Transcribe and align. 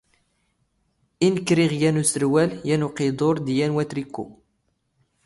ⵉ 1.25 1.27
ⵏⴽⴽ 1.35 1.43
ⵔⵉⵖ 1.55 1.71
ⵢⴰⵏ 1.79 1.95
ⵓⵙⵔⵡⴰⵍ, 2.01 2.49
ⵢⴰⵏ 2.67 2.81
ⵓⵇⵉⴷⵓⵔ 2.87 3.35
ⴷ 3.35 3.37
ⵢⴰⵏ 3.51 3.69
ⵡⴰⵜⵔⵉⴽⵓ. 3.75 4.23